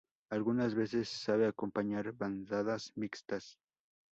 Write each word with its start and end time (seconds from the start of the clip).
Algunas 0.31 0.73
veces 0.73 1.09
sabe 1.09 1.45
acompañar 1.45 2.11
bandadas 2.13 2.91
mixtas. 2.95 3.59